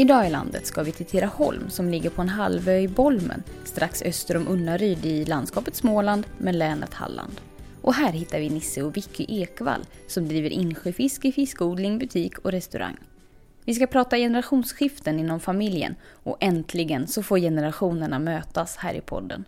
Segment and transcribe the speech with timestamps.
[0.00, 4.02] Idag i landet ska vi till Tiraholm som ligger på en halvö i Bolmen strax
[4.02, 7.40] öster om Unnaryd i landskapet Småland men länet Halland.
[7.82, 12.96] Och här hittar vi Nisse och Vicky Ekvall som driver insjöfiske, fiskodling, butik och restaurang.
[13.64, 19.44] Vi ska prata generationsskiften inom familjen och äntligen så får generationerna mötas här i podden.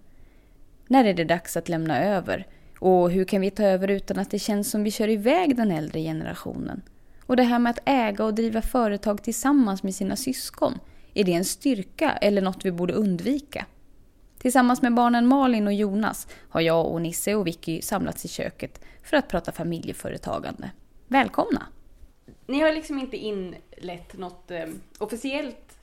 [0.87, 2.47] När är det dags att lämna över?
[2.79, 5.71] Och hur kan vi ta över utan att det känns som vi kör iväg den
[5.71, 6.83] äldre generationen?
[7.31, 10.79] Och det här med att äga och driva företag tillsammans med sina syskon,
[11.15, 13.67] är det en styrka eller något vi borde undvika?
[14.39, 18.85] Tillsammans med barnen Malin och Jonas har jag och Nisse och Vicky samlats i köket
[19.03, 20.71] för att prata familjeföretagande.
[21.09, 21.67] Välkomna!
[22.47, 24.67] Ni har liksom inte inlett något eh,
[24.99, 25.79] officiellt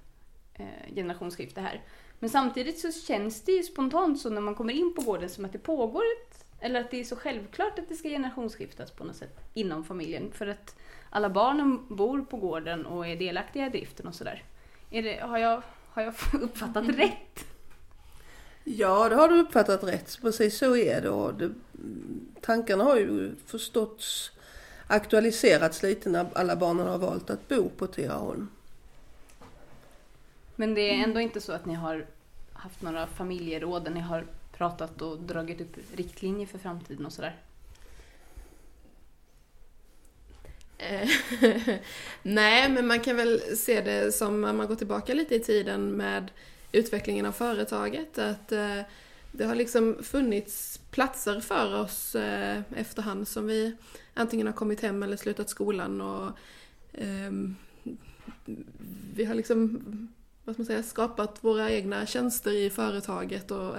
[0.54, 1.82] eh, generationsskifte här.
[2.20, 5.46] Men samtidigt så känns det ju spontant så när man kommer in på gården som
[5.46, 9.04] att det pågår ett, eller att det är så självklart att det ska generationsskiftas på
[9.04, 10.32] något sätt inom familjen.
[10.32, 10.76] För att
[11.10, 14.44] alla barnen bor på gården och är delaktiga i driften och sådär.
[15.22, 16.96] Har jag, har jag uppfattat mm.
[16.96, 17.46] rätt?
[18.64, 20.22] Ja, det har du uppfattat rätt.
[20.22, 21.10] Precis så är det.
[21.10, 21.52] Och det,
[22.42, 24.32] tankarna har ju förståtts
[24.88, 28.50] aktualiserats lite när alla barnen har valt att bo på Tiraholm.
[30.56, 32.06] Men det är ändå inte så att ni har
[32.54, 37.36] haft några familjeråd där ni har pratat och dragit upp riktlinjer för framtiden och sådär?
[40.77, 41.10] Eh, Eh,
[42.24, 45.92] nej, men man kan väl se det som om man går tillbaka lite i tiden
[45.92, 46.32] med
[46.72, 48.18] utvecklingen av företaget.
[48.18, 48.82] Att eh,
[49.32, 53.76] det har liksom funnits platser för oss eh, efterhand som vi
[54.14, 56.32] antingen har kommit hem eller slutat skolan och
[56.94, 57.32] eh,
[59.16, 59.82] vi har liksom
[60.44, 63.76] vad ska man säga, skapat våra egna tjänster i företaget och,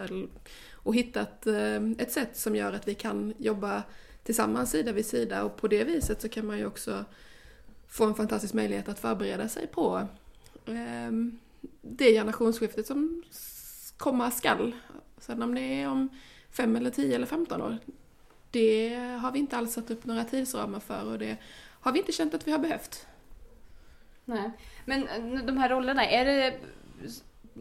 [0.72, 3.82] och hittat eh, ett sätt som gör att vi kan jobba
[4.28, 7.04] tillsammans sida vid sida och på det viset så kan man ju också
[7.88, 10.06] få en fantastisk möjlighet att förbereda sig på
[10.66, 11.10] eh,
[11.80, 13.22] det generationsskiftet som
[13.96, 14.74] komma skall.
[15.18, 16.08] Sen om det är om
[16.50, 17.78] fem eller tio eller femton år,
[18.50, 21.36] det har vi inte alls satt upp några tidsramar för och det
[21.80, 23.06] har vi inte känt att vi har behövt.
[24.24, 24.50] Nej,
[24.84, 26.58] men eh, de här rollerna, är det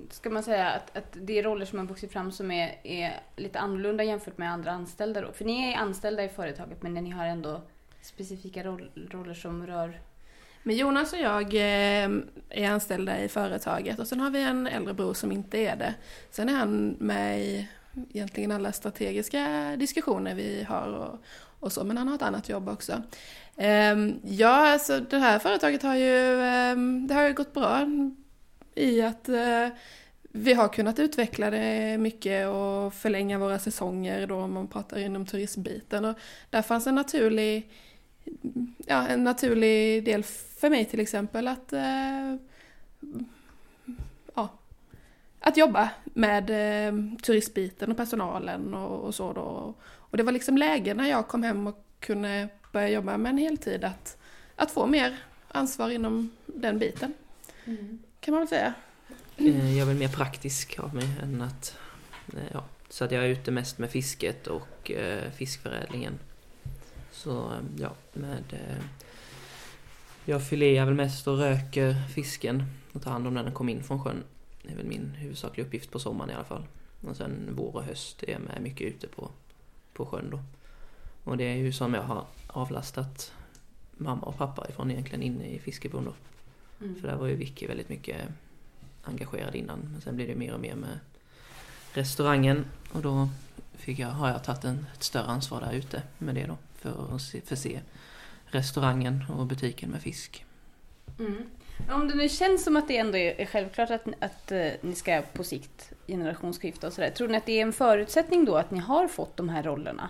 [0.09, 3.19] ska man säga att, att det är roller som har vuxit fram som är, är
[3.35, 5.31] lite annorlunda jämfört med andra anställda då?
[5.31, 7.61] För ni är anställda i företaget men ni har ändå
[8.01, 9.99] specifika roll, roller som rör
[10.63, 12.09] men Jonas och jag eh,
[12.49, 15.93] är anställda i företaget och sen har vi en äldre bror som inte är det.
[16.31, 17.67] Sen är han med i
[18.13, 21.19] egentligen alla strategiska diskussioner vi har och,
[21.59, 23.01] och så, men han har ett annat jobb också.
[23.57, 27.85] Ehm, ja, alltså det här företaget har ju, ehm, det har ju gått bra
[28.77, 29.67] i att eh,
[30.31, 35.25] vi har kunnat utveckla det mycket och förlänga våra säsonger då om man pratar inom
[35.25, 36.17] turistbiten och
[36.49, 37.69] där fanns en naturlig,
[38.77, 40.23] ja, en naturlig del
[40.59, 42.35] för mig till exempel att eh,
[44.35, 44.49] ja,
[45.39, 49.73] att jobba med eh, turistbiten och personalen och, och så då.
[50.09, 53.37] Och det var liksom läge när jag kom hem och kunde börja jobba med en
[53.37, 54.17] heltid att,
[54.55, 55.17] att få mer
[55.47, 57.13] ansvar inom den biten.
[57.65, 57.99] Mm.
[58.27, 58.73] Kan man väl säga.
[59.37, 61.77] Eh, jag är väl mer praktisk av mig än att...
[62.33, 66.19] Eh, ja, så att jag är ute mest med fisket och eh, fiskförädlingen.
[67.11, 68.43] Så eh, ja, med...
[68.53, 68.83] Eh,
[70.25, 73.73] jag filear väl mest och röker fisken och tar hand om den när den kommer
[73.73, 74.23] in från sjön.
[74.63, 76.65] Det är väl min huvudsakliga uppgift på sommaren i alla fall.
[77.01, 79.29] Och sen vår och höst är jag med mycket ute på,
[79.93, 80.39] på sjön då.
[81.23, 83.33] Och det är ju som jag har avlastat
[83.91, 86.13] mamma och pappa ifrån egentligen inne i fiskebon
[86.81, 87.01] mm.
[87.01, 88.21] För där var ju Vicky väldigt mycket
[89.03, 89.79] engagerad innan.
[89.91, 90.99] Men sen blev det mer och mer med
[91.93, 93.29] restaurangen och då
[93.73, 96.57] fick jag, har jag tagit en, ett större ansvar där ute med det då.
[96.75, 97.81] För att se, förse
[98.45, 100.45] restaurangen och butiken med fisk.
[101.19, 101.49] Mm.
[101.91, 105.23] Om det nu känns som att det ändå är självklart att, att uh, ni ska
[105.33, 107.09] på sikt generationsskifta och sådär.
[107.09, 110.09] Tror ni att det är en förutsättning då att ni har fått de här rollerna?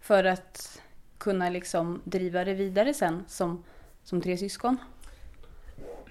[0.00, 0.80] För att
[1.18, 3.64] kunna liksom driva det vidare sen som,
[4.04, 4.76] som tre syskon?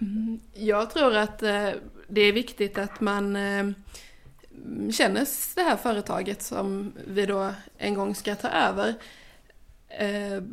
[0.01, 0.39] Mm.
[0.53, 1.69] Jag tror att eh,
[2.07, 3.69] det är viktigt att man eh,
[4.91, 8.93] känner det här företaget som vi då en gång ska ta över.
[9.87, 10.43] Eh,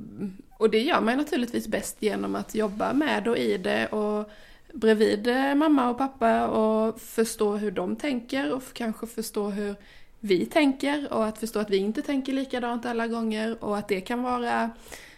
[0.59, 4.31] och det gör man naturligtvis bäst genom att jobba med och i det och
[4.73, 9.75] bredvid mamma och pappa och förstå hur de tänker och kanske förstå hur
[10.21, 14.01] vi tänker och att förstå att vi inte tänker likadant alla gånger och att det
[14.01, 14.71] kan vara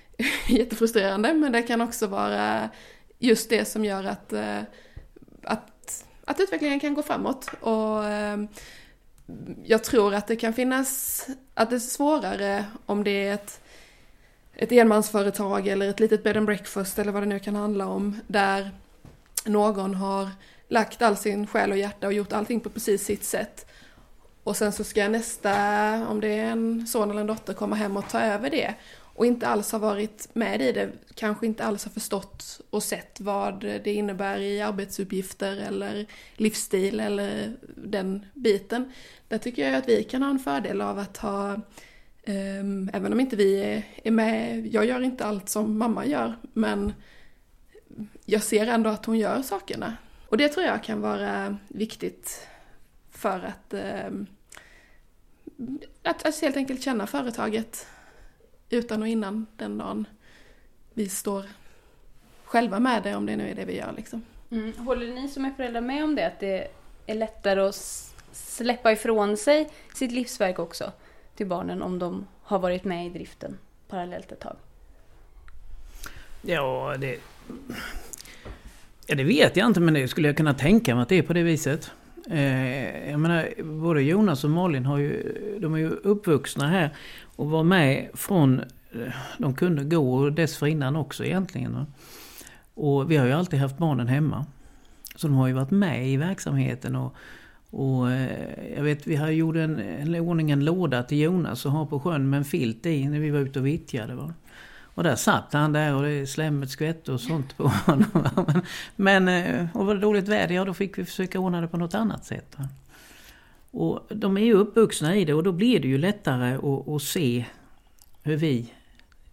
[0.48, 2.70] jättefrustrerande men det kan också vara
[3.20, 4.60] just det som gör att, eh,
[5.42, 7.50] att, att utvecklingen kan gå framåt.
[7.60, 8.38] Och eh,
[9.64, 13.60] jag tror att det kan finnas, att det är svårare om det är ett,
[14.54, 18.20] ett enmansföretag eller ett litet bed and breakfast eller vad det nu kan handla om
[18.26, 18.70] där
[19.44, 20.28] någon har
[20.68, 23.66] lagt all sin själ och hjärta och gjort allting på precis sitt sätt.
[24.44, 25.52] Och sen så ska nästa,
[26.08, 28.74] om det är en son eller en dotter, komma hem och ta över det.
[29.14, 33.20] Och inte alls har varit med i det, kanske inte alls har förstått och sett
[33.20, 38.92] vad det innebär i arbetsuppgifter eller livsstil eller den biten.
[39.28, 41.60] Där tycker jag att vi kan ha en fördel av att ha
[42.26, 46.92] Um, även om inte vi är med, jag gör inte allt som mamma gör, men
[48.24, 49.96] jag ser ändå att hon gör sakerna.
[50.28, 52.48] Och det tror jag kan vara viktigt
[53.10, 53.74] för att,
[54.08, 54.26] um,
[56.02, 57.86] att, att helt enkelt känna företaget
[58.70, 60.06] utan och innan den dagen
[60.94, 61.44] vi står
[62.44, 63.92] själva med det, om det nu är det vi gör.
[63.96, 64.22] Liksom.
[64.50, 64.72] Mm.
[64.76, 66.68] Håller ni som är föräldrar med om det, att det
[67.06, 67.74] är lättare att
[68.32, 70.92] släppa ifrån sig sitt livsverk också?
[71.40, 73.58] till barnen om de har varit med i driften
[73.88, 74.56] parallellt ett tag?
[76.42, 77.18] Ja, det...
[79.06, 81.22] Ja, det vet jag inte men det skulle jag kunna tänka mig att det är
[81.22, 81.90] på det viset.
[82.30, 85.22] Eh, jag menar, både Jonas och Malin har ju,
[85.60, 86.90] de är ju uppvuxna här
[87.36, 88.60] och var med från
[88.92, 91.86] eh, de kunde gå och dessförinnan också egentligen.
[92.74, 94.46] Och vi har ju alltid haft barnen hemma.
[95.16, 97.14] Så de har ju varit med i verksamheten och
[97.70, 101.72] och eh, jag vet, vi har gjort en, en ordning en låda till Jonas och
[101.72, 104.14] ha på sjön med en filt i när vi var ute och vittjade.
[104.14, 104.34] Va?
[105.00, 108.62] Och där satt han där och det slemmet skvätte och sånt på honom.
[108.96, 111.76] Men, eh, och var det dåligt väder, ja då fick vi försöka ordna det på
[111.76, 112.56] något annat sätt.
[113.70, 117.02] Och de är ju uppvuxna i det och då blir det ju lättare att, att
[117.02, 117.44] se
[118.22, 118.72] hur vi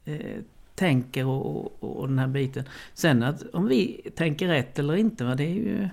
[0.06, 0.42] eh,
[0.76, 2.64] tänker och, och, och, den här biten.
[2.94, 5.90] Sen att om vi tänker rätt eller inte, va, det är ju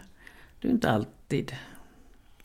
[0.61, 1.53] det är inte alltid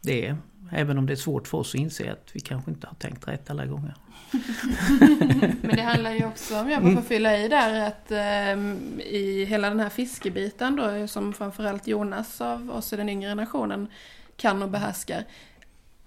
[0.01, 0.35] det.
[0.71, 3.27] Även om det är svårt för oss att inse att vi kanske inte har tänkt
[3.27, 3.95] rätt alla gånger.
[5.61, 8.11] Men det handlar ju också, om jag bara får fylla i där, att
[8.55, 13.29] um, i hela den här fiskebiten då, som framförallt Jonas av oss i den yngre
[13.29, 13.87] generationen
[14.37, 15.23] kan och behärskar.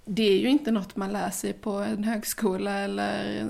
[0.05, 3.41] Det är ju inte något man lär sig på en högskola eller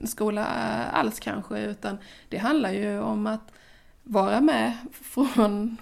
[0.00, 0.44] en skola
[0.92, 3.52] alls kanske, utan det handlar ju om att
[4.02, 5.76] vara med från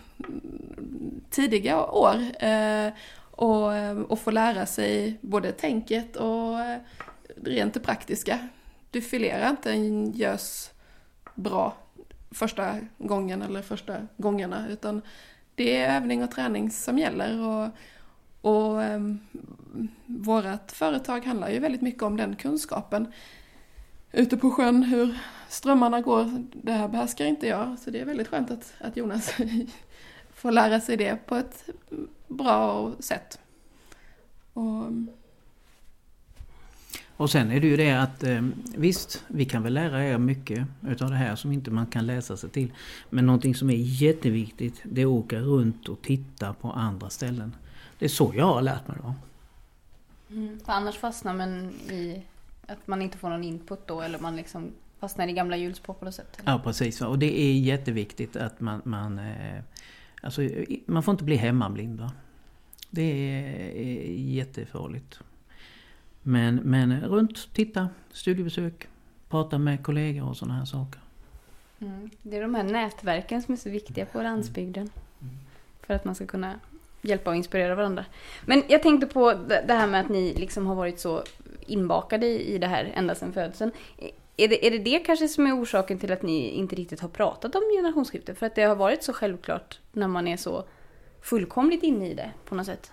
[1.31, 2.93] tidiga år eh,
[3.43, 6.81] och, och få lära sig både tänket och eh,
[7.37, 8.49] rent det praktiska.
[8.91, 10.71] Du filerar inte en gös
[11.35, 11.77] bra
[12.31, 15.03] första gången eller första gångerna utan
[15.55, 17.41] det är övning och träning som gäller.
[17.49, 17.69] Och,
[18.41, 19.19] och um,
[20.06, 23.12] vårat företag handlar ju väldigt mycket om den kunskapen.
[24.12, 25.19] Ute på sjön, hur
[25.49, 27.79] strömmarna går, det här behärskar inte jag.
[27.79, 29.35] Så det är väldigt skönt att, att Jonas
[30.43, 31.65] får lära sig det på ett
[32.29, 33.39] bra sätt.
[34.53, 34.85] Och,
[37.17, 38.43] och sen är det ju det att eh,
[38.77, 42.37] visst, vi kan väl lära er mycket utav det här som inte man kan läsa
[42.37, 42.73] sig till.
[43.11, 47.56] Men någonting som är jätteviktigt det är att åka runt och titta på andra ställen.
[47.99, 49.15] Det är så jag har lärt mig då.
[50.35, 52.23] Mm, för annars fastnar man i
[52.67, 56.05] att man inte får någon input då eller man liksom fastnar i gamla hjulspår på
[56.05, 56.38] något sätt?
[56.38, 56.53] Eller?
[56.53, 59.62] Ja precis, och det är jätteviktigt att man, man eh,
[60.23, 60.43] Alltså,
[60.87, 62.00] man får inte bli hemmablind.
[62.00, 62.12] Va?
[62.91, 65.21] Det är jättefarligt.
[66.23, 68.88] Men, men runt, titta, studiebesök,
[69.29, 71.00] prata med kollegor och sådana här saker.
[71.81, 72.11] Mm.
[72.23, 74.91] Det är de här nätverken som är så viktiga på landsbygden.
[75.21, 75.35] Mm.
[75.81, 76.61] För att man ska kunna
[77.02, 78.05] hjälpa och inspirera varandra.
[78.47, 79.33] Men jag tänkte på
[79.67, 81.23] det här med att ni liksom har varit så
[81.67, 83.73] inbakade i det här ända sedan födseln.
[84.37, 87.09] Är det, är det det kanske som är orsaken till att ni inte riktigt har
[87.09, 88.35] pratat om generationsskifte?
[88.35, 90.65] För att det har varit så självklart när man är så
[91.23, 92.91] fullkomligt inne i det på något sätt?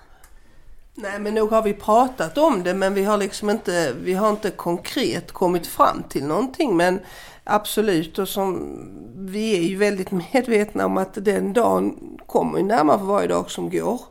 [0.96, 4.30] Nej men nog har vi pratat om det men vi har liksom inte, vi har
[4.30, 6.78] inte konkret kommit fram till någonting.
[6.78, 7.00] Men
[7.44, 8.76] absolut och som
[9.16, 13.70] vi är ju väldigt medvetna om att den dagen kommer närmare för varje dag som
[13.70, 14.02] går.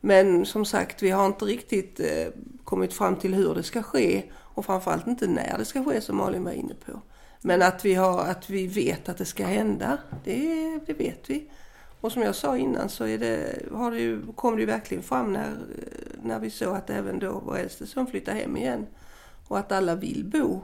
[0.00, 2.32] Men som sagt vi har inte riktigt eh,
[2.64, 4.22] kommit fram till hur det ska ske
[4.56, 7.00] och framförallt inte när det ska ske som Malin var inne på.
[7.40, 11.50] Men att vi, har, att vi vet att det ska hända, det, det vet vi.
[12.00, 15.02] Och som jag sa innan så är det, har det ju, kom det ju verkligen
[15.02, 15.56] fram när,
[16.22, 18.86] när vi såg att även då vår äldste son flyttar hem igen.
[19.48, 20.60] Och att alla vill bo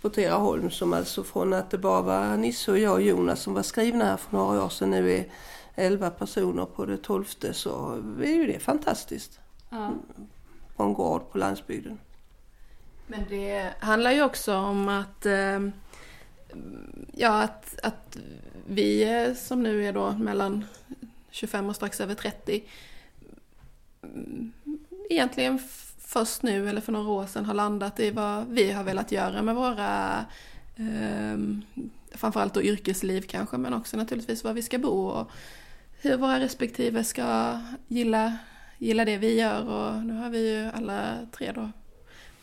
[0.00, 3.54] på Teraholm som alltså från att det bara var Nisse och jag och Jonas som
[3.54, 5.24] var skrivna här för några år sedan nu är
[5.74, 9.40] 11 personer på det tolfte så är ju det fantastiskt.
[9.70, 9.90] Ja.
[10.76, 11.98] På en gård på landsbygden.
[13.10, 15.60] Men det handlar ju också om att, eh,
[17.12, 18.16] ja, att, att
[18.66, 20.64] vi eh, som nu är då mellan
[21.30, 22.64] 25 och strax över 30
[24.02, 24.52] mm,
[25.10, 25.58] egentligen
[25.98, 29.42] först nu eller för några år sedan har landat i vad vi har velat göra
[29.42, 30.24] med våra
[30.76, 31.38] eh,
[32.14, 35.30] framförallt då yrkesliv kanske men också naturligtvis var vi ska bo och
[36.00, 38.36] hur våra respektive ska gilla,
[38.78, 39.68] gilla det vi gör.
[39.68, 41.70] Och nu har vi ju alla tre då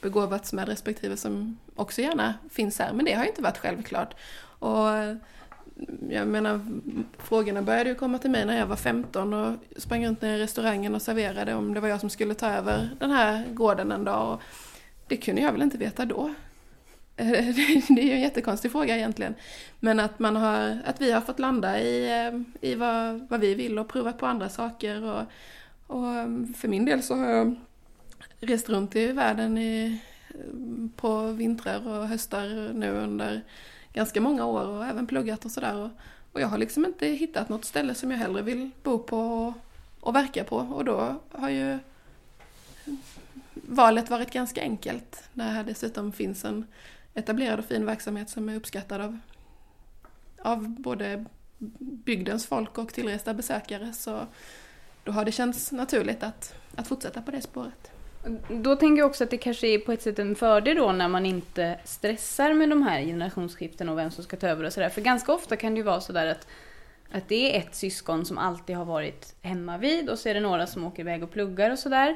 [0.02, 4.16] begåvats med respektive som också gärna finns här, men det har ju inte varit självklart.
[4.60, 5.16] Och eh,
[6.10, 6.60] jag menar,
[7.18, 10.96] frågorna började ju komma till mig när jag var 15 och sprang runt i restaurangen
[10.96, 14.34] och serverade om det var jag som skulle ta över den här gården en dag.
[14.34, 14.42] Och
[15.08, 16.34] det kunde jag väl inte veta då.
[17.18, 19.36] Det är ju en jättekonstig fråga egentligen.
[19.80, 23.56] Men att, man har, att vi har fått landa i, eh, i vad, vad vi
[23.56, 25.04] vill och provat på andra saker.
[25.04, 25.24] Och,
[25.88, 26.28] och eh,
[26.58, 27.56] för min del så har jag
[28.40, 30.02] rest runt i världen i,
[30.96, 33.42] på vintrar och höstar nu under
[33.94, 35.76] ganska många år och även pluggat och sådär.
[35.76, 35.90] Och,
[36.32, 39.54] och, jag har liksom inte hittat något ställe som jag hellre vill bo på och,
[40.00, 40.58] och verka på.
[40.58, 41.80] Och då har ju
[43.54, 45.24] valet varit ganska enkelt.
[45.34, 46.68] När här dessutom finns en
[47.14, 49.20] etablerad och fin verksamhet som är uppskattad av,
[50.42, 51.26] av både
[51.80, 53.94] bygdens folk och tillresta besökare.
[53.94, 54.28] Så
[55.04, 57.92] då har det känts naturligt att, att fortsätta på det spåret.
[58.50, 61.08] Då tänker jag också att det kanske är på ett sätt en fördel då när
[61.08, 64.90] man inte stressar med de här generationsskiften och vem som ska ta över och sådär.
[64.90, 66.48] För ganska ofta kan det ju vara sådär att,
[67.12, 70.40] att det är ett syskon som alltid har varit hemma vid och så är det
[70.40, 72.16] några som åker iväg och pluggar och sådär.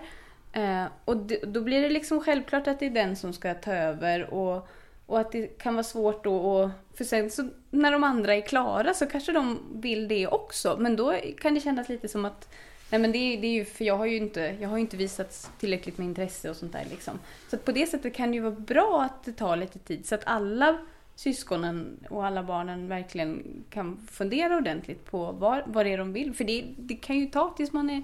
[0.53, 4.34] Eh, och då blir det liksom självklart att det är den som ska ta över
[4.34, 4.68] och,
[5.06, 8.41] och att det kan vara svårt då och för sen så när de andra är
[8.41, 10.77] klara så kanske de vill det också.
[10.80, 12.50] Men då kan det kännas lite som att
[12.92, 14.98] Nej men det är, det är ju, för jag har ju inte, jag har inte
[14.98, 17.20] visat tillräckligt med intresse och sånt där liksom.
[17.50, 20.16] Så på det sättet kan det ju vara bra att det tar lite tid så
[20.16, 20.78] att alla
[21.16, 26.34] syskonen och alla barnen verkligen kan fundera ordentligt på vad, vad det är de vill.
[26.34, 28.04] För det, det kan ju ta tills man är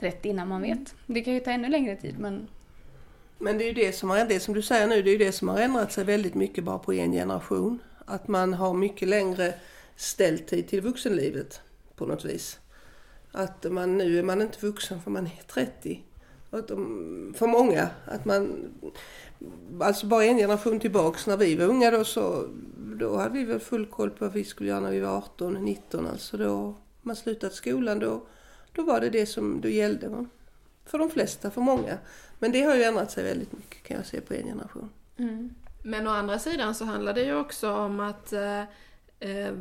[0.00, 0.94] 30 innan man vet.
[1.06, 2.48] Det kan ju ta ännu längre tid men...
[3.38, 5.24] Men det är ju det som, har, det som du säger nu, det är ju
[5.24, 7.78] det som har ändrat sig väldigt mycket bara på en generation.
[8.04, 9.54] Att man har mycket längre
[9.96, 11.60] ställtid till vuxenlivet
[11.96, 12.58] på något vis.
[13.36, 16.04] Att man nu är man inte vuxen för man är 30.
[16.50, 17.88] Att de, för många.
[18.04, 18.70] Att man,
[19.80, 23.60] alltså bara en generation tillbaks när vi var unga då så då hade vi väl
[23.60, 27.16] full koll på vad vi skulle göra när vi var 18, 19 alltså då man
[27.16, 28.26] slutat skolan då,
[28.72, 30.08] då var det det som då gällde.
[30.08, 30.26] Va?
[30.84, 31.98] För de flesta, för många.
[32.38, 34.90] Men det har ju ändrat sig väldigt mycket kan jag se på en generation.
[35.16, 35.54] Mm.
[35.82, 38.62] Men å andra sidan så handlar det ju också om att eh,
[39.20, 39.52] eh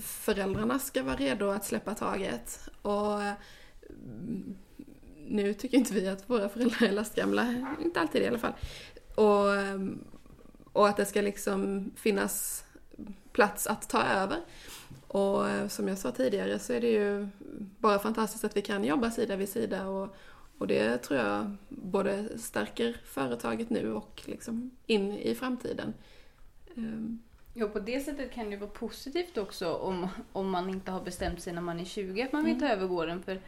[0.00, 2.68] föräldrarna ska vara redo att släppa taget.
[2.82, 4.56] Och mm,
[5.26, 8.52] nu tycker inte vi att våra föräldrar är lastgamla, inte alltid i alla fall.
[9.14, 9.46] Och,
[10.72, 12.64] och att det ska liksom finnas
[13.32, 14.38] plats att ta över.
[15.08, 17.28] Och som jag sa tidigare så är det ju
[17.78, 20.16] bara fantastiskt att vi kan jobba sida vid sida och,
[20.58, 25.94] och det tror jag både stärker företaget nu och liksom in i framtiden.
[26.76, 27.22] Ehm,
[27.60, 31.42] Ja, på det sättet kan det vara positivt också om, om man inte har bestämt
[31.42, 32.78] sig när man är 20 att man vill ta mm.
[32.78, 33.22] över gården.
[33.22, 33.40] För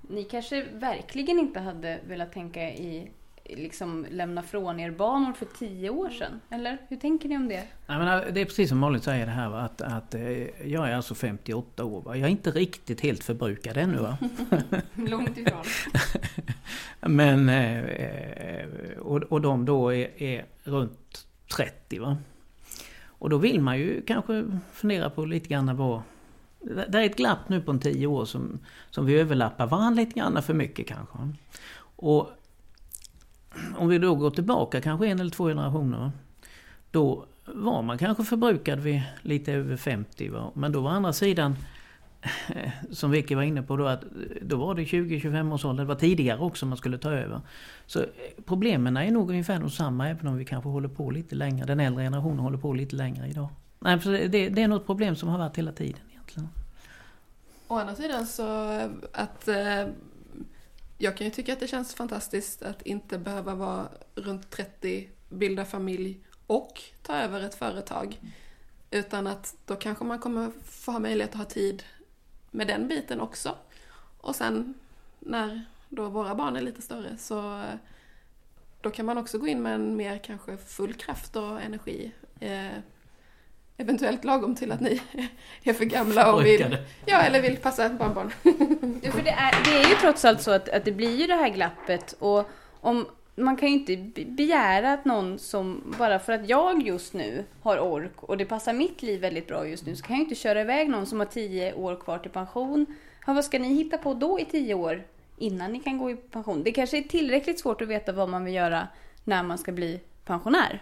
[0.00, 3.10] ni kanske verkligen inte hade velat tänka i
[3.44, 6.40] liksom lämna från er banor för tio år sedan?
[6.50, 7.64] Eller hur tänker ni om det?
[7.86, 10.22] Nej, men äh, det är precis som Malin säger det här att, att äh,
[10.68, 12.02] jag är alltså 58 år.
[12.02, 12.16] Va?
[12.16, 13.98] Jag är inte riktigt helt förbrukad ännu.
[13.98, 14.18] Va?
[14.94, 15.64] Långt ifrån.
[17.14, 18.64] men äh,
[18.98, 21.98] och, och de då är, är runt 30.
[21.98, 22.16] Va?
[23.18, 26.02] Och då vill man ju kanske fundera på lite grann vad...
[26.60, 28.58] Det är ett glapp nu på en tio år som,
[28.90, 31.18] som vi överlappar varandra lite grann för mycket kanske.
[31.80, 32.30] Och
[33.76, 36.10] om vi då går tillbaka kanske en eller två generationer.
[36.90, 40.28] Då var man kanske förbrukad vid lite över 50.
[40.28, 40.50] Va?
[40.54, 41.56] Men då var andra sidan
[42.90, 44.04] som Vicky var inne på då, att
[44.42, 45.84] då var det 20-25 års ålder.
[45.84, 47.40] Det var tidigare också man skulle ta över.
[47.86, 48.06] Så eh,
[48.44, 51.66] problemen är nog ungefär de samma även om vi kanske håller på lite längre.
[51.66, 53.48] Den äldre generationen håller på lite längre idag.
[53.78, 56.48] Nej, för det, det är något problem som har varit hela tiden egentligen.
[57.68, 59.86] Å andra sidan så eh, att eh,
[60.98, 65.64] jag kan ju tycka att det känns fantastiskt att inte behöva vara runt 30, bilda
[65.64, 68.20] familj och ta över ett företag.
[68.90, 71.82] Utan att då kanske man kommer få ha möjlighet att ha tid
[72.50, 73.54] med den biten också.
[74.20, 74.74] Och sen
[75.18, 77.62] när då våra barn är lite större så
[78.80, 82.12] då kan man också gå in med en mer kanske full kraft och energi.
[82.40, 82.78] Eh,
[83.76, 85.02] eventuellt lagom till att ni
[85.62, 86.76] är för gamla och vill,
[87.06, 88.32] ja, eller vill passa barnbarn.
[89.02, 91.26] ja, för det är, det är ju trots allt så att, att det blir ju
[91.26, 92.50] det här glappet och
[92.80, 93.06] om,
[93.38, 97.78] man kan ju inte begära att någon som, bara för att jag just nu har
[97.78, 100.60] ork och det passar mitt liv väldigt bra just nu, så kan jag inte köra
[100.60, 102.86] iväg någon som har tio år kvar till pension.
[103.26, 105.02] Ja, vad ska ni hitta på då i tio år
[105.36, 106.62] innan ni kan gå i pension?
[106.62, 108.88] Det kanske är tillräckligt svårt att veta vad man vill göra
[109.24, 110.80] när man ska bli pensionär.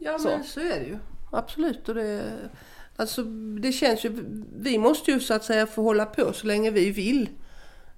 [0.00, 0.28] Ja, så.
[0.28, 0.98] men så är det ju.
[1.32, 1.88] Absolut.
[1.88, 2.32] Och det,
[2.96, 3.22] Alltså
[3.60, 4.24] det känns ju,
[4.56, 7.28] vi måste ju så att säga få hålla på så länge vi vill.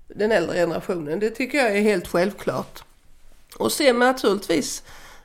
[0.08, 2.84] Den äldre generationen, det tycker jag är helt självklart.
[3.58, 4.82] Och sen naturligtvis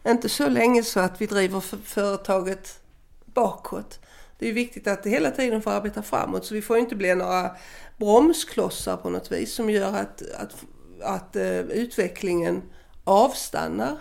[0.08, 2.80] inte så länge så att vi driver företaget
[3.26, 4.00] bakåt.
[4.40, 7.16] Det är viktigt att det hela tiden får arbeta framåt så vi får inte bli
[7.16, 7.52] några
[7.98, 10.56] bromsklossar på något vis som gör att, att,
[11.02, 12.62] att uh, utvecklingen
[13.04, 13.98] avstannar.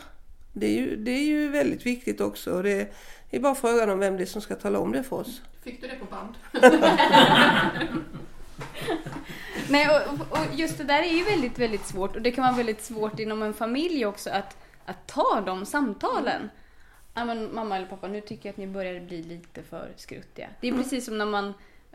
[0.52, 2.92] Det är, ju, det är ju väldigt viktigt också och det
[3.30, 5.40] är bara frågan om vem det är som ska tala om det för oss.
[5.64, 6.34] Fick du det på band?
[9.68, 12.56] Nej, och, och, just det där är ju väldigt, väldigt svårt och det kan vara
[12.56, 16.50] väldigt svårt inom en familj också att, att ta de samtalen.
[17.14, 20.48] Ja, men mamma eller pappa, nu tycker jag att ni börjar bli lite för skruttiga.
[20.60, 20.82] Det är mm.
[20.82, 21.54] precis som när man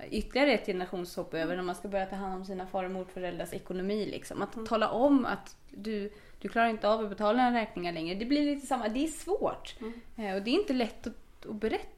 [0.10, 3.54] ytterligare ett generationshopp över när man ska börja ta hand om sina far och morföräldrars
[3.54, 4.06] ekonomi.
[4.06, 4.42] Liksom.
[4.42, 4.68] Att mm.
[4.68, 8.16] tala om att du, du klarar inte av att betala dina räkningar längre.
[8.16, 9.76] Det blir lite samma, det är svårt.
[9.80, 10.02] Mm.
[10.18, 11.95] Eh, och det är inte lätt att, att berätta.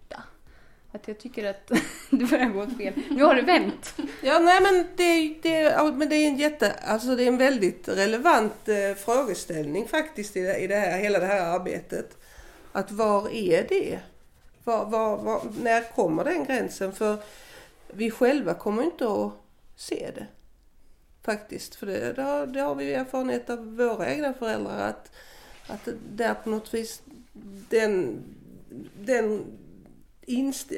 [0.91, 1.67] Att jag tycker att
[2.09, 2.93] det börjar gå åt fel.
[3.09, 3.95] Nu har det vänt.
[4.21, 7.87] Ja, nej men det, det, men det är en jätte, alltså det är en väldigt
[7.87, 12.17] relevant eh, frågeställning faktiskt i det, i det här, hela det här arbetet.
[12.71, 13.99] Att var är det?
[14.63, 16.93] Var, var, var, när kommer den gränsen?
[16.93, 17.17] För
[17.87, 19.31] vi själva kommer inte att
[19.75, 20.27] se det.
[21.23, 25.11] Faktiskt, för det, det, har, det har vi erfarenhet av våra egna föräldrar att,
[25.67, 27.01] att där på något vis
[27.69, 28.23] den,
[28.99, 29.45] den
[30.27, 30.71] inst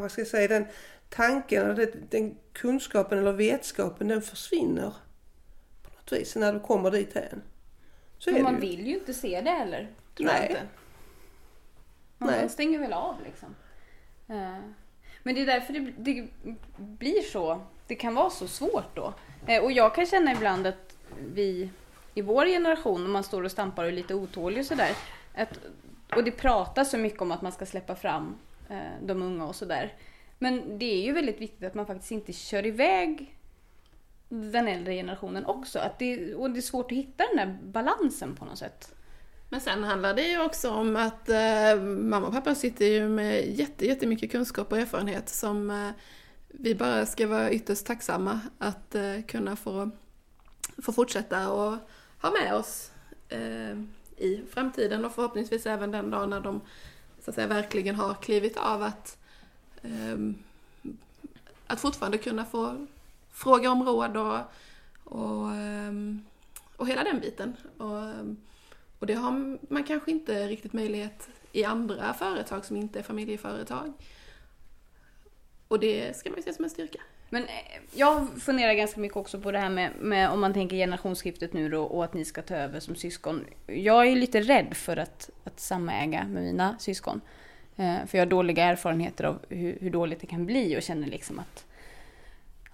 [0.00, 0.66] vad ska jag säga, den
[1.08, 4.92] tanken, eller den kunskapen eller vetskapen den försvinner
[5.82, 7.42] på något vis när du kommer dit hän.
[8.18, 9.88] Så Men man vill ju inte se det heller.
[10.14, 10.36] Tror Nej.
[10.40, 10.66] Jag inte.
[12.18, 12.48] Man Nej.
[12.48, 13.54] stänger väl av liksom.
[14.28, 14.58] Eh,
[15.22, 16.28] men det är därför det, det,
[16.76, 17.60] blir så.
[17.86, 19.14] Det kan vara så svårt då.
[19.46, 20.96] Eh, och jag kan känna ibland att
[21.34, 21.70] vi
[22.14, 24.96] i vår generation, om man står och stampar och är lite otålig och sådär.
[26.16, 28.38] Och det pratas så mycket om att man ska släppa fram
[28.68, 29.92] Eh, de unga och sådär.
[30.38, 33.36] Men det är ju väldigt viktigt att man faktiskt inte kör iväg
[34.28, 35.78] den äldre generationen också.
[35.78, 38.94] Att det, och det är svårt att hitta den där balansen på något sätt.
[39.48, 43.58] Men sen handlar det ju också om att eh, mamma och pappa sitter ju med
[43.58, 45.90] jätte, jättemycket kunskap och erfarenhet som eh,
[46.48, 49.90] vi bara ska vara ytterst tacksamma att eh, kunna få,
[50.82, 51.76] få fortsätta och
[52.22, 52.90] ha med oss
[53.28, 53.78] eh,
[54.16, 56.60] i framtiden och förhoppningsvis även den dag när de
[57.24, 59.18] så att säga, verkligen har klivit av att,
[59.82, 60.18] eh,
[61.66, 62.86] att fortfarande kunna få
[63.32, 64.40] fråga om råd och,
[65.04, 66.24] och, ehm,
[66.76, 67.56] och hela den biten.
[67.78, 68.36] Och, ehm,
[68.98, 73.92] och det har man kanske inte riktigt möjlighet i andra företag som inte är familjeföretag.
[75.68, 77.00] Och det ska man ju se som en styrka.
[77.30, 77.48] Men eh,
[77.92, 81.68] jag funderar ganska mycket också på det här med, med, om man tänker generationsskiftet nu
[81.68, 83.44] då och att ni ska ta över som syskon.
[83.66, 87.20] Jag är lite rädd för att, att samäga med mina syskon.
[87.76, 91.06] Eh, för jag har dåliga erfarenheter av hur, hur, dåligt det kan bli och känner
[91.06, 91.64] liksom att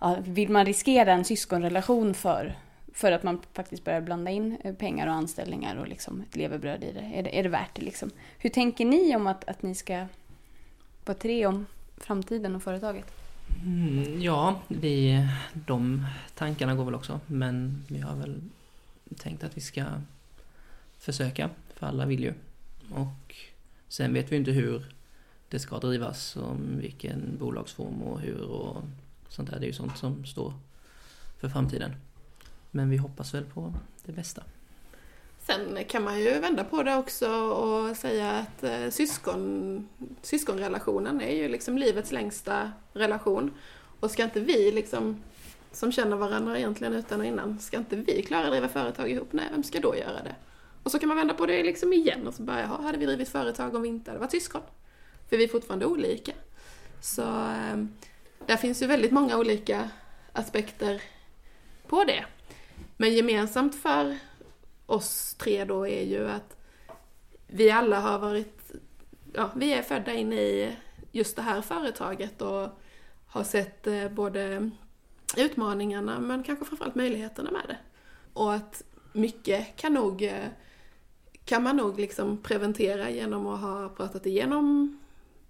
[0.00, 2.58] ja, vill man riskera en syskonrelation för,
[2.94, 6.84] för att man faktiskt börjar blanda in eh, pengar och anställningar och liksom ett levebröd
[6.84, 7.18] i det.
[7.18, 8.10] Är det, är det värt det liksom?
[8.38, 10.06] Hur tänker ni om att, att ni ska
[11.04, 13.19] vara tre om framtiden och företaget?
[13.64, 15.26] Mm, ja, vi,
[15.66, 17.20] de tankarna går väl också.
[17.26, 18.40] Men vi har väl
[19.16, 19.84] tänkt att vi ska
[20.98, 22.34] försöka, för alla vill ju.
[22.90, 23.36] Och
[23.88, 24.94] sen vet vi inte hur
[25.48, 28.82] det ska drivas, och vilken bolagsform och hur och
[29.28, 29.60] sånt där.
[29.60, 30.52] Det är ju sånt som står
[31.40, 31.94] för framtiden.
[32.70, 34.42] Men vi hoppas väl på det bästa.
[35.50, 39.88] Sen kan man ju vända på det också och säga att eh, syskon,
[40.22, 43.54] syskonrelationen är ju liksom livets längsta relation.
[44.00, 45.22] Och ska inte vi liksom,
[45.72, 49.28] som känner varandra egentligen utan och innan, ska inte vi klara att driva företag ihop?
[49.32, 50.34] Nej, vem ska då göra det?
[50.82, 53.06] Och så kan man vända på det liksom igen och så bara, jaha, hade vi
[53.06, 54.62] drivit företag om vi inte hade varit syskon?
[55.28, 56.32] För vi är fortfarande olika.
[57.00, 57.76] Så eh,
[58.46, 59.90] där finns ju väldigt många olika
[60.32, 61.02] aspekter
[61.86, 62.24] på det.
[62.96, 64.16] Men gemensamt för
[64.90, 66.56] oss tre då är ju att
[67.46, 68.72] vi alla har varit,
[69.32, 70.76] ja, vi är födda in i
[71.12, 72.68] just det här företaget och
[73.26, 74.70] har sett eh, både
[75.36, 77.78] utmaningarna men kanske framförallt möjligheterna med det.
[78.32, 80.48] Och att mycket kan nog eh,
[81.44, 84.98] kan man nog liksom preventera genom att ha pratat igenom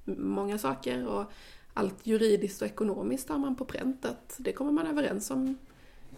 [0.04, 1.32] många saker och
[1.74, 5.58] allt juridiskt och ekonomiskt har man på pränt att det kommer man överens om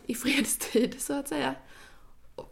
[0.06, 1.54] i fredstid så att säga.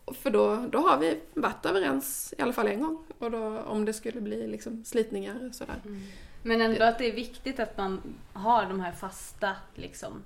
[0.07, 3.05] För då, då har vi varit överens i alla fall en gång.
[3.19, 5.81] Och då, om det skulle bli liksom slitningar och sådär.
[5.85, 6.03] Mm.
[6.43, 8.01] Men ändå att det är viktigt att man
[8.33, 10.23] har de här fasta liksom.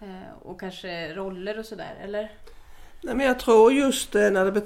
[0.00, 2.32] Eh, och kanske roller och sådär, eller?
[3.02, 4.62] Nej men jag tror just eh, när det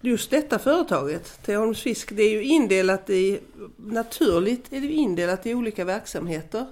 [0.00, 3.40] just detta företaget, Teholms Fisk, det är ju indelat i,
[3.76, 6.66] naturligt är det indelat i olika verksamheter.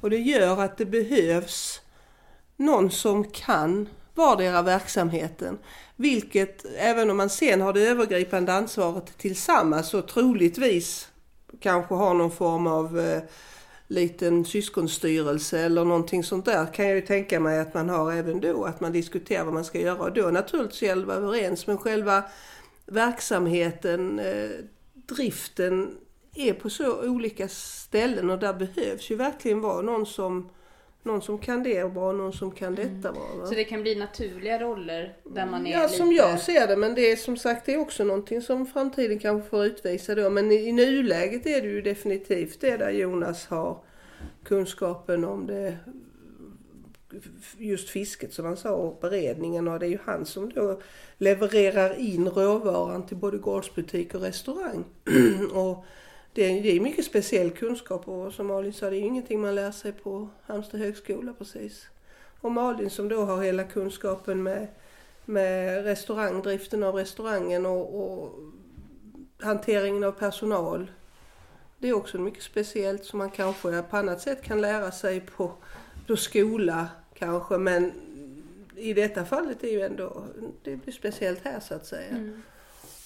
[0.00, 1.80] Och det gör att det behövs
[2.56, 5.58] någon som kan vardera verksamheten.
[5.96, 11.08] Vilket, även om man sen har det övergripande ansvaret tillsammans, så troligtvis
[11.60, 13.22] kanske har någon form av eh,
[13.86, 18.40] liten syskonstyrelse eller någonting sånt där kan jag ju tänka mig att man har även
[18.40, 18.64] då.
[18.64, 21.66] Att man diskuterar vad man ska göra och då naturligtvis gäller vara överens.
[21.66, 22.24] Men själva
[22.86, 24.50] verksamheten, eh,
[24.92, 25.96] driften
[26.34, 30.50] är på så olika ställen och där behövs ju verkligen vara någon som
[31.02, 33.08] någon som kan det bara någon som kan detta.
[33.08, 33.38] Mm.
[33.38, 33.46] Va?
[33.46, 35.94] Så det kan bli naturliga roller där man är Ja, lite...
[35.94, 36.76] som jag ser det.
[36.76, 40.30] Men det är som sagt det är också någonting som framtiden kanske får utvisa då.
[40.30, 43.78] Men i, i nuläget är det ju definitivt det där Jonas har
[44.44, 45.76] kunskapen om det
[47.58, 50.80] just fisket som han sa och beredningen och det är ju han som då
[51.18, 54.84] levererar in råvaran till både gårdsbutik och restaurang.
[55.52, 55.84] och
[56.32, 59.40] det är, det är mycket speciell kunskap och som Malin sa, det är ju ingenting
[59.40, 61.86] man lär sig på Halmstad högskola precis.
[62.40, 64.66] Och Malin som då har hela kunskapen med,
[65.24, 68.38] med restaurangdriften av restaurangen och, och
[69.40, 70.90] hanteringen av personal.
[71.78, 75.52] Det är också mycket speciellt som man kanske på annat sätt kan lära sig på,
[76.06, 77.92] på skola kanske men
[78.76, 80.24] i detta fallet är ju ändå,
[80.62, 82.08] det blir speciellt här så att säga.
[82.08, 82.42] Mm.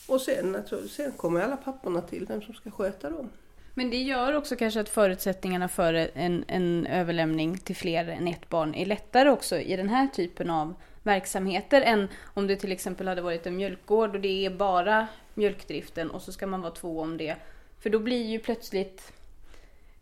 [0.06, 3.30] Och sen, sen kommer alla papperna till vem som ska sköta dem.
[3.74, 8.48] Men det gör också kanske att förutsättningarna för en, en överlämning till fler än ett
[8.48, 13.08] barn är lättare också i den här typen av verksamheter än om det till exempel
[13.08, 17.00] hade varit en mjölkgård och det är bara mjölkdriften och så ska man vara två
[17.00, 17.36] om det.
[17.80, 19.12] För då blir ju plötsligt...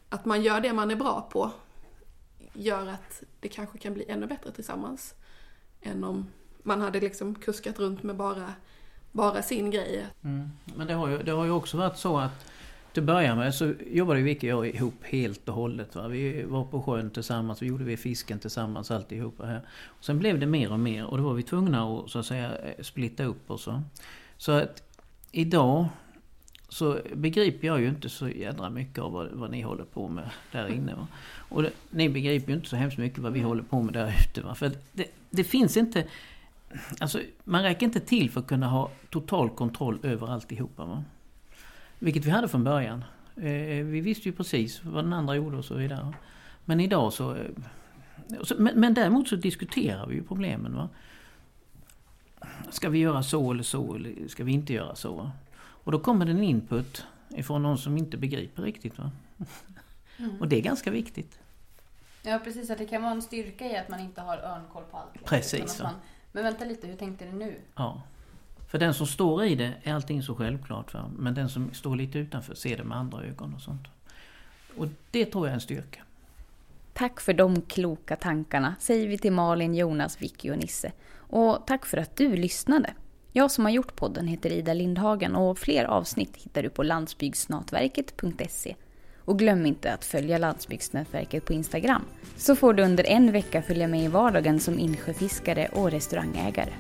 [0.10, 1.52] att man gör det man är bra på
[2.54, 5.14] gör att det kanske kan bli ännu bättre tillsammans.
[5.82, 6.28] Än om
[6.64, 8.54] man hade liksom kuskat runt med bara,
[9.12, 10.08] bara sin grej.
[10.24, 10.50] Mm.
[10.78, 12.53] Men det har, ju, det har ju också varit så att
[12.94, 15.96] till att börja med så jobbade Vicky och jag ihop helt och hållet.
[15.96, 16.08] Va?
[16.08, 19.62] Vi var på sjön tillsammans, vi gjorde vi fisken tillsammans alltihopa här.
[19.86, 22.26] Och sen blev det mer och mer och då var vi tvungna att så att
[22.26, 23.82] säga eh, splitta upp och så.
[24.38, 24.84] Så att
[25.32, 25.88] idag
[26.70, 30.30] så begriper jag ju inte så jädra mycket av vad, vad ni håller på med
[30.52, 30.96] där inne.
[30.96, 31.08] Va?
[31.50, 34.16] Och det, ni begriper ju inte så hemskt mycket vad vi håller på med där
[34.22, 34.42] ute.
[34.42, 34.56] Va?
[34.56, 36.08] För det, det finns inte...
[37.00, 40.86] Alltså, man räcker inte till för att kunna ha total kontroll över alltihopa.
[40.86, 41.04] Va?
[42.04, 43.04] Vilket vi hade från början.
[43.36, 46.14] Eh, vi visste ju precis vad den andra gjorde och så vidare.
[46.66, 47.36] Men idag så...
[47.36, 47.52] Eh,
[48.58, 50.76] men, men däremot så diskuterar vi ju problemen.
[50.76, 50.90] Va?
[52.70, 55.32] Ska vi göra så eller så eller ska vi inte göra så?
[55.56, 58.98] Och då kommer det en input ifrån någon som inte begriper riktigt.
[58.98, 59.12] Va?
[60.18, 60.42] Mm.
[60.42, 61.40] Och det är ganska viktigt.
[62.24, 64.98] Ja precis, att det kan vara en styrka i att man inte har örnkoll på
[64.98, 65.26] allt.
[65.26, 65.82] Precis.
[65.82, 65.94] Man,
[66.32, 67.56] men vänta lite, hur tänkte du nu?
[67.76, 68.02] Ja.
[68.74, 70.94] För den som står i det är allting så självklart.
[70.94, 71.12] Va?
[71.18, 73.88] Men den som står lite utanför ser det med andra ögon och sånt.
[74.78, 76.04] Och det tror jag är en styrka.
[76.94, 80.92] Tack för de kloka tankarna säger vi till Malin, Jonas, Vicky och Nisse.
[81.18, 82.94] Och tack för att du lyssnade.
[83.32, 88.76] Jag som har gjort podden heter Ida Lindhagen och fler avsnitt hittar du på landsbygdsnatverket.se.
[89.18, 92.02] Och glöm inte att följa Landsbygdsnätverket på Instagram.
[92.38, 96.74] Så får du under en vecka följa med i vardagen som insjöfiskare och restaurangägare.